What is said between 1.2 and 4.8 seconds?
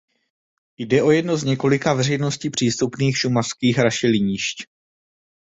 z několika veřejnosti přístupných šumavských rašelinišť.